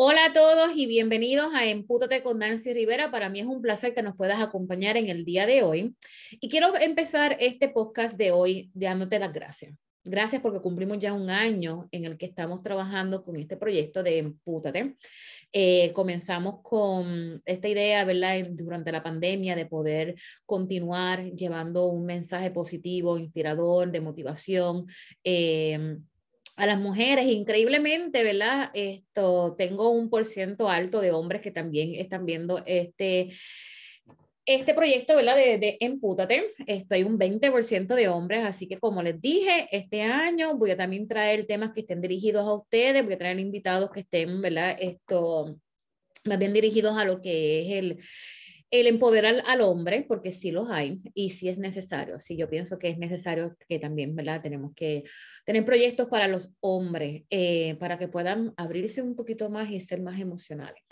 Hola 0.00 0.26
a 0.26 0.32
todos 0.32 0.76
y 0.76 0.86
bienvenidos 0.86 1.52
a 1.56 1.66
Empútate 1.66 2.22
con 2.22 2.38
Nancy 2.38 2.72
Rivera. 2.72 3.10
Para 3.10 3.28
mí 3.30 3.40
es 3.40 3.46
un 3.46 3.60
placer 3.60 3.94
que 3.94 4.02
nos 4.02 4.14
puedas 4.14 4.40
acompañar 4.40 4.96
en 4.96 5.08
el 5.08 5.24
día 5.24 5.44
de 5.44 5.64
hoy. 5.64 5.96
Y 6.30 6.48
quiero 6.48 6.76
empezar 6.76 7.36
este 7.40 7.68
podcast 7.68 8.16
de 8.16 8.30
hoy 8.30 8.70
dándote 8.74 9.18
las 9.18 9.32
gracias. 9.32 9.74
Gracias 10.04 10.40
porque 10.40 10.60
cumplimos 10.60 11.00
ya 11.00 11.12
un 11.12 11.30
año 11.30 11.88
en 11.90 12.04
el 12.04 12.16
que 12.16 12.26
estamos 12.26 12.62
trabajando 12.62 13.24
con 13.24 13.34
este 13.34 13.56
proyecto 13.56 14.04
de 14.04 14.18
Empútate. 14.18 14.94
Eh, 15.52 15.90
comenzamos 15.94 16.60
con 16.62 17.42
esta 17.44 17.66
idea, 17.66 18.04
¿verdad? 18.04 18.46
Durante 18.50 18.92
la 18.92 19.02
pandemia 19.02 19.56
de 19.56 19.66
poder 19.66 20.14
continuar 20.46 21.24
llevando 21.32 21.86
un 21.86 22.06
mensaje 22.06 22.52
positivo, 22.52 23.18
inspirador, 23.18 23.90
de 23.90 24.00
motivación. 24.00 24.86
Eh, 25.24 25.98
a 26.58 26.66
las 26.66 26.78
mujeres, 26.78 27.26
increíblemente, 27.26 28.24
¿verdad? 28.24 28.70
Esto, 28.74 29.54
tengo 29.56 29.90
un 29.90 30.10
por 30.10 30.24
ciento 30.24 30.68
alto 30.68 31.00
de 31.00 31.12
hombres 31.12 31.40
que 31.40 31.52
también 31.52 31.94
están 31.94 32.26
viendo 32.26 32.62
este, 32.66 33.30
este 34.44 34.74
proyecto, 34.74 35.14
¿verdad? 35.14 35.36
De, 35.36 35.56
de 35.58 35.76
Empútate. 35.78 36.52
Estoy 36.66 37.04
un 37.04 37.16
20% 37.16 37.94
de 37.94 38.08
hombres, 38.08 38.44
así 38.44 38.66
que 38.66 38.76
como 38.76 39.04
les 39.04 39.20
dije, 39.20 39.68
este 39.70 40.02
año 40.02 40.56
voy 40.56 40.72
a 40.72 40.76
también 40.76 41.06
traer 41.06 41.46
temas 41.46 41.70
que 41.70 41.80
estén 41.80 42.00
dirigidos 42.00 42.44
a 42.44 42.54
ustedes, 42.54 43.04
voy 43.04 43.14
a 43.14 43.18
traer 43.18 43.38
invitados 43.38 43.90
que 43.90 44.00
estén, 44.00 44.42
¿verdad? 44.42 44.76
Esto, 44.80 45.60
más 46.24 46.38
bien 46.40 46.52
dirigidos 46.52 46.96
a 46.96 47.04
lo 47.04 47.22
que 47.22 47.60
es 47.60 47.78
el, 47.78 47.98
el 48.70 48.86
empoderar 48.86 49.42
al 49.46 49.60
hombre, 49.62 50.04
porque 50.06 50.32
sí 50.32 50.50
los 50.50 50.68
hay 50.70 51.00
y 51.14 51.30
sí 51.30 51.48
es 51.48 51.58
necesario. 51.58 52.18
Sí, 52.18 52.36
yo 52.36 52.50
pienso 52.50 52.78
que 52.78 52.88
es 52.88 52.98
necesario 52.98 53.56
que 53.68 53.78
también, 53.78 54.14
¿verdad? 54.14 54.42
Tenemos 54.42 54.72
que 54.74 55.04
tener 55.44 55.64
proyectos 55.64 56.08
para 56.08 56.28
los 56.28 56.50
hombres, 56.60 57.24
eh, 57.30 57.76
para 57.76 57.98
que 57.98 58.08
puedan 58.08 58.52
abrirse 58.56 59.00
un 59.02 59.16
poquito 59.16 59.48
más 59.50 59.70
y 59.70 59.80
ser 59.80 60.00
más 60.02 60.20
emocionales. 60.20 60.82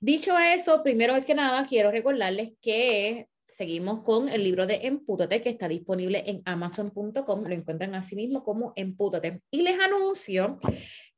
Dicho 0.00 0.38
eso, 0.38 0.82
primero 0.82 1.14
que 1.24 1.34
nada, 1.34 1.66
quiero 1.66 1.90
recordarles 1.90 2.52
que 2.60 3.26
seguimos 3.48 4.02
con 4.04 4.28
el 4.28 4.44
libro 4.44 4.66
de 4.66 4.86
Empútate 4.86 5.42
que 5.42 5.48
está 5.48 5.66
disponible 5.66 6.22
en 6.26 6.42
amazon.com. 6.44 7.42
Lo 7.44 7.54
encuentran 7.54 7.96
así 7.96 8.14
mismo 8.14 8.44
como 8.44 8.72
Empútate. 8.76 9.40
Y 9.50 9.62
les 9.62 9.80
anuncio 9.80 10.60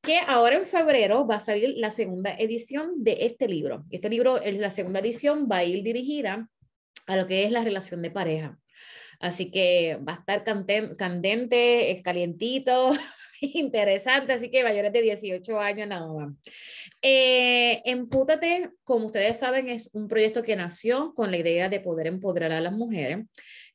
que 0.02 0.18
ahora 0.26 0.56
en 0.56 0.66
febrero 0.66 1.26
va 1.26 1.36
a 1.36 1.40
salir 1.40 1.74
la 1.76 1.90
segunda 1.90 2.34
edición 2.38 3.04
de 3.04 3.18
este 3.20 3.48
libro. 3.48 3.84
Este 3.90 4.08
libro, 4.08 4.38
la 4.38 4.70
segunda 4.70 5.00
edición, 5.00 5.48
va 5.50 5.58
a 5.58 5.64
ir 5.64 5.82
dirigida 5.82 6.48
a 7.06 7.16
lo 7.16 7.26
que 7.26 7.44
es 7.44 7.50
la 7.50 7.64
relación 7.64 8.02
de 8.02 8.10
pareja. 8.10 8.58
Así 9.18 9.50
que 9.50 9.98
va 10.06 10.14
a 10.14 10.32
estar 10.34 10.44
candente, 10.96 12.00
calientito, 12.02 12.92
interesante, 13.40 14.32
así 14.32 14.50
que 14.50 14.64
mayores 14.64 14.92
de 14.92 15.02
18 15.02 15.60
años 15.60 15.88
nada 15.88 16.10
más. 16.10 16.34
Eh, 17.02 17.82
Empútate, 17.84 18.70
como 18.84 19.06
ustedes 19.06 19.38
saben, 19.38 19.68
es 19.68 19.90
un 19.92 20.08
proyecto 20.08 20.42
que 20.42 20.56
nació 20.56 21.12
con 21.14 21.30
la 21.30 21.36
idea 21.36 21.68
de 21.68 21.80
poder 21.80 22.06
empoderar 22.06 22.52
a 22.52 22.60
las 22.60 22.72
mujeres. 22.72 23.26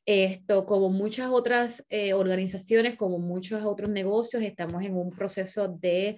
Esto, 0.06 0.64
como 0.66 0.88
muchas 0.88 1.28
otras 1.30 1.84
eh, 1.90 2.14
organizaciones, 2.14 2.94
como 2.94 3.18
muchos 3.18 3.64
otros 3.64 3.90
negocios, 3.90 4.40
estamos 4.44 4.84
en 4.84 4.96
un 4.96 5.10
proceso 5.10 5.66
de, 5.66 6.16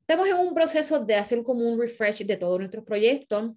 estamos 0.00 0.28
en 0.28 0.36
un 0.36 0.54
proceso 0.54 1.00
de 1.00 1.16
hacer 1.16 1.42
como 1.42 1.68
un 1.68 1.80
refresh 1.80 2.24
de 2.24 2.36
todos 2.36 2.60
nuestros 2.60 2.84
proyectos. 2.84 3.50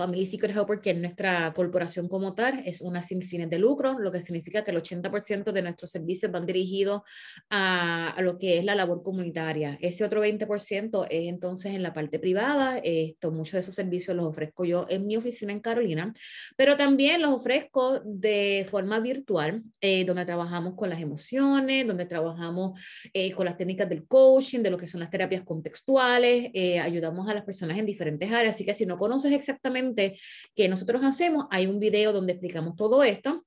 Family 0.00 0.24
Secret 0.24 0.56
Helper, 0.56 0.80
que 0.80 0.92
es 0.92 0.96
nuestra 0.96 1.52
corporación 1.52 2.08
como 2.08 2.34
tal, 2.34 2.62
es 2.64 2.80
una 2.80 3.02
sin 3.02 3.20
fines 3.20 3.50
de 3.50 3.58
lucro, 3.58 3.98
lo 3.98 4.10
que 4.10 4.22
significa 4.22 4.64
que 4.64 4.70
el 4.70 4.78
80% 4.78 5.52
de 5.52 5.60
nuestros 5.60 5.90
servicios 5.90 6.32
van 6.32 6.46
dirigidos 6.46 7.02
a, 7.50 8.08
a, 8.08 8.22
lo 8.22 8.38
que 8.38 8.56
es 8.56 8.64
la 8.64 8.74
labor 8.74 9.02
comunitaria. 9.02 9.76
Ese 9.82 10.02
otro 10.02 10.24
20% 10.24 11.06
es 11.10 11.28
entonces 11.28 11.74
en 11.74 11.82
la 11.82 11.92
parte 11.92 12.18
privada. 12.18 12.78
Esto, 12.82 13.30
muchos 13.30 13.52
de 13.52 13.60
esos 13.60 13.74
servicios 13.74 14.16
los 14.16 14.24
ofrezco 14.24 14.64
yo 14.64 14.86
en 14.88 15.06
mi 15.06 15.18
oficina 15.18 15.52
en 15.52 15.60
Carolina, 15.60 16.14
pero 16.56 16.78
también 16.78 17.20
los 17.20 17.32
ofrezco 17.32 18.00
de 18.02 18.66
forma 18.70 19.00
virtual, 19.00 19.62
eh, 19.82 20.06
donde 20.06 20.24
trabajamos 20.24 20.76
con 20.76 20.88
las 20.88 21.02
emociones, 21.02 21.86
donde 21.86 22.06
trabajamos 22.06 22.80
eh, 23.12 23.32
con 23.32 23.44
las 23.44 23.58
técnicas 23.58 23.86
del 23.86 24.06
coaching, 24.06 24.60
de 24.60 24.70
lo 24.70 24.78
que 24.78 24.88
son 24.88 25.00
las 25.00 25.10
terapias 25.10 25.42
contextuales, 25.44 26.50
eh, 26.54 26.80
ayudamos 26.80 27.28
a 27.28 27.34
las 27.34 27.44
personas 27.44 27.78
en 27.78 27.84
diferentes 27.84 28.32
áreas. 28.32 28.54
Así 28.54 28.64
que 28.64 28.72
si 28.72 28.86
no 28.86 28.96
conoces 28.96 29.32
exactamente 29.32 29.89
que 29.94 30.68
nosotros 30.68 31.02
hacemos. 31.04 31.46
Hay 31.50 31.66
un 31.66 31.80
video 31.80 32.12
donde 32.12 32.32
explicamos 32.32 32.76
todo 32.76 33.02
esto. 33.02 33.44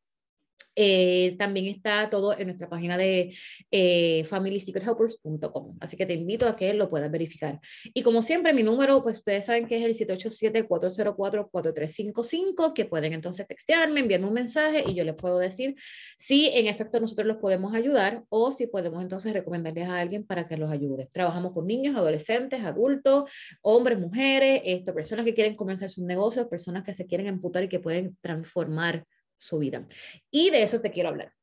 Eh, 0.75 1.35
también 1.37 1.67
está 1.67 2.09
todo 2.09 2.35
en 2.37 2.47
nuestra 2.47 2.67
página 2.67 2.97
de 2.97 3.35
eh, 3.71 4.25
familysecrethelpers.com. 4.25 5.77
Así 5.79 5.95
que 5.97 6.07
te 6.07 6.13
invito 6.13 6.47
a 6.47 6.55
que 6.55 6.73
lo 6.73 6.89
puedas 6.89 7.11
verificar. 7.11 7.59
Y 7.93 8.01
como 8.01 8.21
siempre, 8.21 8.53
mi 8.53 8.63
número, 8.63 9.03
pues 9.03 9.17
ustedes 9.19 9.45
saben 9.45 9.67
que 9.67 9.77
es 9.77 9.85
el 9.85 9.95
787-404-4355, 10.07 12.73
que 12.73 12.85
pueden 12.85 13.13
entonces 13.13 13.45
textearme, 13.47 13.99
enviarme 13.99 14.27
un 14.27 14.33
mensaje 14.33 14.83
y 14.87 14.95
yo 14.95 15.03
les 15.03 15.15
puedo 15.15 15.37
decir 15.37 15.75
si 16.17 16.47
en 16.49 16.65
efecto 16.67 16.99
nosotros 16.99 17.27
los 17.27 17.37
podemos 17.37 17.75
ayudar 17.75 18.23
o 18.29 18.51
si 18.51 18.65
podemos 18.67 19.01
entonces 19.01 19.33
recomendarles 19.33 19.87
a 19.87 19.97
alguien 19.97 20.25
para 20.25 20.47
que 20.47 20.57
los 20.57 20.71
ayude. 20.71 21.07
Trabajamos 21.11 21.53
con 21.53 21.67
niños, 21.67 21.95
adolescentes, 21.95 22.63
adultos, 22.63 23.29
hombres, 23.61 23.99
mujeres, 23.99 24.61
esto, 24.65 24.93
personas 24.93 25.25
que 25.25 25.35
quieren 25.35 25.55
comenzar 25.55 25.89
sus 25.89 26.03
negocios, 26.03 26.47
personas 26.47 26.83
que 26.83 26.93
se 26.93 27.05
quieren 27.05 27.27
amputar 27.27 27.63
y 27.63 27.69
que 27.69 27.79
pueden 27.79 28.17
transformar 28.21 29.05
su 29.37 29.59
vida. 29.59 29.87
Y 30.31 30.49
de 30.49 30.63
eso 30.63 30.81
te 30.81 30.91
quiero 30.91 31.09
hablar. 31.09 31.33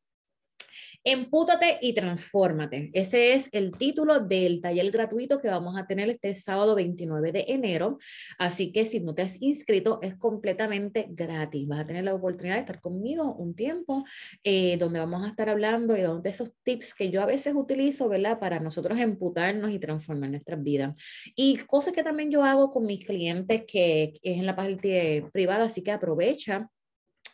Empútate 1.02 1.78
y 1.80 1.94
transfórmate. 1.94 2.90
Ese 2.92 3.32
es 3.32 3.48
el 3.52 3.72
título 3.72 4.20
del 4.20 4.60
taller 4.60 4.90
gratuito 4.90 5.40
que 5.40 5.48
vamos 5.48 5.78
a 5.78 5.86
tener 5.86 6.10
este 6.10 6.34
sábado 6.34 6.74
29 6.74 7.32
de 7.32 7.46
enero. 7.48 7.98
Así 8.38 8.70
que 8.70 8.84
si 8.84 9.00
no 9.00 9.14
te 9.14 9.22
has 9.22 9.40
inscrito, 9.40 9.98
es 10.02 10.14
completamente 10.16 11.06
gratis. 11.08 11.66
Vas 11.66 11.80
a 11.80 11.86
tener 11.86 12.04
la 12.04 12.12
oportunidad 12.12 12.56
de 12.56 12.60
estar 12.60 12.82
conmigo 12.82 13.34
un 13.34 13.54
tiempo 13.54 14.04
eh, 14.44 14.76
donde 14.76 15.00
vamos 15.00 15.24
a 15.24 15.30
estar 15.30 15.48
hablando 15.48 15.94
de, 15.94 16.06
de 16.22 16.28
esos 16.28 16.52
tips 16.64 16.92
que 16.92 17.10
yo 17.10 17.22
a 17.22 17.26
veces 17.26 17.54
utilizo, 17.54 18.10
¿verdad? 18.10 18.38
Para 18.38 18.60
nosotros 18.60 18.98
emputarnos 18.98 19.70
y 19.70 19.78
transformar 19.78 20.28
nuestras 20.28 20.62
vidas. 20.62 20.94
Y 21.34 21.56
cosas 21.66 21.94
que 21.94 22.02
también 22.02 22.30
yo 22.30 22.44
hago 22.44 22.70
con 22.70 22.84
mis 22.84 23.06
clientes 23.06 23.64
que 23.66 24.12
es 24.22 24.36
en 24.36 24.44
la 24.44 24.54
parte 24.54 25.24
privada, 25.32 25.64
así 25.64 25.82
que 25.82 25.92
aprovecha 25.92 26.68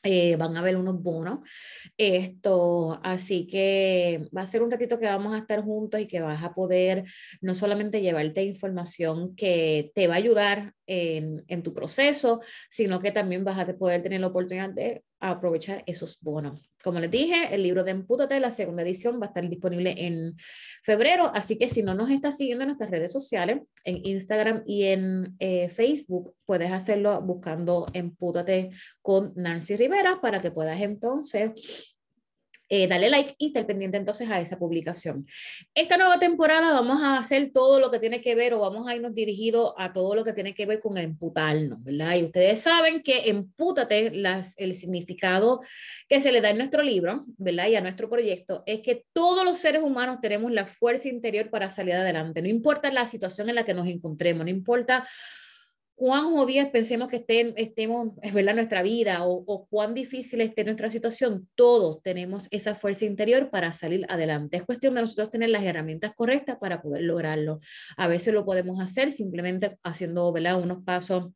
eh, 0.06 0.37
van 0.37 0.56
a 0.56 0.62
ver 0.62 0.77
unos 0.77 1.03
bonos. 1.03 1.41
Esto, 1.97 3.00
así 3.03 3.47
que 3.47 4.28
va 4.37 4.43
a 4.43 4.47
ser 4.47 4.62
un 4.62 4.71
ratito 4.71 4.99
que 4.99 5.06
vamos 5.06 5.34
a 5.34 5.39
estar 5.39 5.62
juntos 5.62 6.00
y 6.00 6.06
que 6.06 6.21
vas 6.21 6.43
a 6.44 6.55
poder 6.55 7.05
no 7.41 7.55
solamente 7.55 8.00
llevarte 8.00 8.44
información 8.44 9.34
que 9.34 9.91
te 9.94 10.06
va 10.06 10.15
a 10.15 10.19
ayudar 10.19 10.75
en, 10.87 11.44
en 11.49 11.62
tu 11.62 11.75
proceso, 11.75 12.41
sino 12.71 13.00
que 13.00 13.11
también 13.11 13.44
vas 13.44 13.59
a 13.59 13.67
poder 13.77 14.03
tener 14.03 14.21
la 14.21 14.28
oportunidad 14.28 14.71
de 14.71 15.03
aprovechar 15.31 15.82
esos 15.87 16.19
bonos. 16.20 16.60
Como 16.82 17.00
les 17.00 17.10
dije, 17.10 17.54
el 17.54 17.62
libro 17.62 17.82
de 17.82 17.91
Empútate, 17.91 18.38
la 18.38 18.53
segunda 18.53 18.82
edición, 18.82 19.20
va 19.20 19.26
a 19.26 19.28
estar 19.28 19.48
disponible 19.48 19.94
en 19.98 20.37
febrero, 20.84 21.31
así 21.34 21.59
que 21.59 21.69
si 21.69 21.82
no 21.82 21.94
nos 21.94 22.10
estás 22.10 22.37
siguiendo 22.37 22.62
en 22.62 22.69
nuestras 22.69 22.91
redes 22.91 23.12
sociales, 23.12 23.62
en 23.84 24.06
Instagram 24.06 24.62
y 24.66 24.84
en 24.84 25.34
eh, 25.41 25.69
Facebook, 25.69 26.34
puedes 26.44 26.70
hacerlo 26.70 27.20
buscando 27.22 27.87
Empútate 27.92 28.70
con 29.03 29.32
Nancy 29.34 29.76
Rivera 29.76 30.20
para 30.20 30.41
que 30.41 30.53
puedas 30.53 30.81
entonces 30.81 31.96
eh, 32.69 32.88
dale 32.88 33.09
like 33.09 33.34
y 33.38 33.49
estar 33.49 33.66
pendiente 33.66 33.97
entonces 33.97 34.28
a 34.31 34.41
esa 34.41 34.59
publicación. 34.59 35.27
Esta 35.75 35.97
nueva 35.97 36.19
temporada 36.19 36.72
vamos 36.72 37.03
a 37.03 37.19
hacer 37.19 37.53
todo 37.53 37.81
lo 37.81 37.91
que 37.91 37.99
tiene 37.99 38.21
que 38.21 38.34
ver 38.34 38.54
o 38.54 38.60
vamos 38.60 38.88
a 38.88 38.94
irnos 38.94 39.15
dirigidos 39.15 39.72
a 39.77 39.93
todo 39.93 40.15
lo 40.15 40.25
que 40.25 40.32
tiene 40.32 40.54
que 40.54 40.66
ver 40.66 40.81
con 40.81 40.99
emputarnos, 40.99 41.82
¿verdad? 41.82 42.16
Y 42.16 42.25
ustedes 42.25 42.60
saben 42.60 43.03
que 43.03 43.28
empútate, 43.28 44.10
las, 44.10 44.55
el 44.56 44.75
significado 44.75 45.60
que 46.08 46.20
se 46.20 46.32
le 46.32 46.41
da 46.41 46.50
en 46.50 46.58
nuestro 46.58 46.82
libro, 46.82 47.25
¿verdad? 47.38 47.69
Y 47.69 47.76
a 47.76 47.81
nuestro 47.81 48.11
proyecto 48.11 48.62
es 48.67 48.81
que 48.81 49.05
todos 49.12 49.44
los 49.44 49.58
seres 49.58 49.82
humanos 49.82 50.20
tenemos 50.20 50.50
la 50.52 50.67
fuerza 50.67 51.08
interior 51.08 51.50
para 51.50 51.70
salir 51.70 51.94
adelante, 51.94 52.43
no 52.43 52.49
importa 52.49 52.91
la 52.93 53.06
situación 53.06 53.49
en 53.49 53.55
la 53.55 53.64
que 53.64 53.75
nos 53.75 53.87
encontremos, 53.87 54.44
no 54.44 54.50
importa 54.50 55.06
cuán 55.96 56.37
jodidas 56.37 56.69
pensemos 56.69 57.08
que 57.08 57.16
estén, 57.16 57.54
estemos, 57.56 58.10
es 58.22 58.32
verdad, 58.32 58.54
nuestra 58.54 58.82
vida 58.82 59.25
o, 59.25 59.43
o, 59.46 59.66
cuán 59.66 59.94
difícil 59.94 60.43
esté 60.43 60.62
nuestra 60.62 60.90
situación, 60.90 61.48
todos 61.54 62.02
tenemos 62.02 62.46
esa 62.50 62.75
fuerza 62.75 63.06
interior 63.06 63.50
para 63.50 63.72
salir 63.72 64.06
adelante. 64.08 64.58
Es 64.58 64.62
cuestión 64.62 64.94
de 64.94 65.00
nosotros 65.00 65.31
tener 65.31 65.50
las 65.50 65.64
herramientas 65.64 66.12
correctas 66.14 66.58
para 66.60 66.82
poder 66.82 67.02
lograrlo. 67.02 67.60
A 67.96 68.08
veces 68.08 68.34
lo 68.34 68.44
podemos 68.44 68.81
hacer 68.81 69.10
simplemente 69.10 69.78
haciendo, 69.82 70.31
¿verdad? 70.32 70.62
Unos 70.62 70.84
pasos 70.84 71.32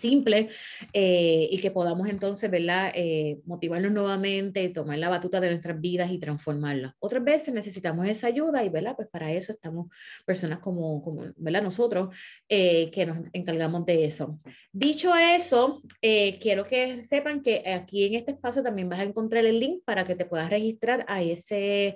simple 0.00 0.48
eh, 0.92 1.48
y 1.50 1.58
que 1.60 1.70
podamos 1.70 2.08
entonces, 2.08 2.50
¿verdad? 2.50 2.92
Eh, 2.94 3.40
motivarnos 3.44 3.92
nuevamente, 3.92 4.68
tomar 4.68 4.98
la 4.98 5.08
batuta 5.08 5.40
de 5.40 5.50
nuestras 5.50 5.80
vidas 5.80 6.10
y 6.10 6.18
transformarlas. 6.18 6.94
Otras 6.98 7.24
veces 7.24 7.54
necesitamos 7.54 8.06
esa 8.06 8.26
ayuda 8.26 8.64
y, 8.64 8.68
¿verdad? 8.68 8.94
Pues 8.96 9.08
para 9.08 9.32
eso 9.32 9.52
estamos 9.52 9.88
personas 10.24 10.58
como, 10.58 11.02
como 11.02 11.24
¿verdad? 11.36 11.62
Nosotros 11.62 12.14
eh, 12.48 12.90
que 12.90 13.06
nos 13.06 13.18
encargamos 13.32 13.86
de 13.86 14.04
eso. 14.04 14.38
Dicho 14.72 15.14
eso, 15.14 15.82
quiero 16.00 16.64
que 16.64 17.04
sepan 17.04 17.42
que 17.42 17.62
aquí 17.66 18.04
en 18.04 18.14
este 18.14 18.32
espacio 18.32 18.62
también 18.62 18.88
vas 18.88 19.00
a 19.00 19.04
encontrar 19.04 19.44
el 19.44 19.60
link 19.60 19.82
para 19.84 20.04
que 20.04 20.14
te 20.14 20.24
puedas 20.24 20.50
registrar 20.50 21.04
a 21.08 21.22
ese 21.22 21.94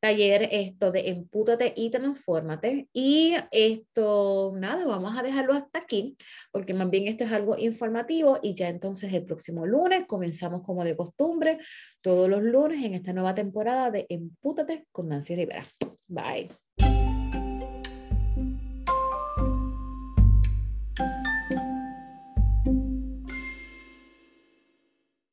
taller 0.00 0.48
esto 0.52 0.90
de 0.90 1.08
empútate 1.08 1.72
y 1.76 1.90
transfórmate. 1.90 2.88
Y 2.92 3.34
esto, 3.50 4.52
nada, 4.56 4.86
vamos 4.86 5.16
a 5.16 5.22
dejarlo 5.22 5.54
hasta 5.54 5.78
aquí, 5.78 6.16
porque 6.52 6.74
más 6.74 6.90
bien 6.90 7.08
esto 7.08 7.24
es 7.24 7.32
algo 7.38 7.56
informativo 7.56 8.38
y 8.42 8.54
ya 8.54 8.68
entonces 8.68 9.12
el 9.12 9.24
próximo 9.24 9.66
lunes 9.66 10.04
comenzamos 10.06 10.62
como 10.62 10.84
de 10.84 10.96
costumbre, 10.96 11.58
todos 12.02 12.28
los 12.28 12.42
lunes 12.42 12.84
en 12.84 12.94
esta 12.94 13.12
nueva 13.12 13.34
temporada 13.34 13.90
de 13.90 14.06
Empútate 14.08 14.86
con 14.92 15.08
Nancy 15.08 15.34
Rivera. 15.34 15.64
Bye. 16.08 16.67